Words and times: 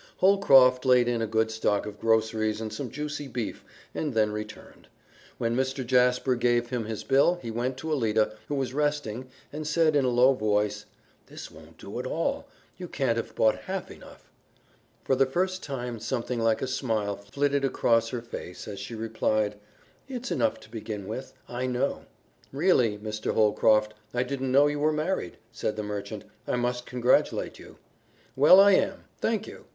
Holcroft 0.17 0.83
laid 0.83 1.07
in 1.07 1.21
a 1.21 1.27
good 1.27 1.51
stock 1.51 1.85
of 1.85 1.99
groceries 1.99 2.59
and 2.59 2.73
some 2.73 2.89
juicy 2.89 3.27
beef 3.27 3.63
and 3.93 4.15
then 4.15 4.31
returned. 4.31 4.87
When 5.37 5.55
Mr. 5.55 5.85
Jasper 5.85 6.33
gave 6.33 6.71
him 6.71 6.85
his 6.85 7.03
bill, 7.03 7.37
he 7.43 7.51
went 7.51 7.77
to 7.77 7.91
Alida, 7.91 8.35
who 8.47 8.55
was 8.55 8.73
resting, 8.73 9.29
and 9.53 9.67
said 9.67 9.95
in 9.95 10.03
a 10.03 10.09
low 10.09 10.33
voice, 10.33 10.87
"This 11.27 11.51
won't 11.51 11.77
do 11.77 11.99
at 11.99 12.07
all. 12.07 12.47
You 12.77 12.87
can't 12.87 13.15
have 13.15 13.35
bought 13.35 13.57
half 13.67 13.91
enough." 13.91 14.31
For 15.03 15.15
the 15.15 15.27
first 15.27 15.61
time 15.61 15.99
something 15.99 16.39
like 16.39 16.63
a 16.63 16.67
smile 16.67 17.15
flitted 17.15 17.63
across 17.63 18.09
her 18.09 18.23
face 18.23 18.67
as 18.67 18.79
she 18.79 18.95
replied, 18.95 19.55
"It's 20.07 20.31
enough 20.31 20.59
to 20.61 20.71
begin 20.71 21.05
with. 21.07 21.31
I 21.47 21.67
know." 21.67 22.05
"Really, 22.51 22.97
Mr. 22.97 23.35
Holcroft, 23.35 23.93
I 24.15 24.23
didn't 24.23 24.51
know 24.51 24.65
you 24.65 24.79
were 24.79 24.91
married," 24.91 25.37
said 25.51 25.75
the 25.75 25.83
merchant. 25.83 26.23
"I 26.47 26.55
must 26.55 26.87
congratulate 26.87 27.59
you." 27.59 27.77
"Well, 28.35 28.59
I 28.59 28.71
am. 28.71 29.03
Thank 29.19 29.45
you. 29.45 29.65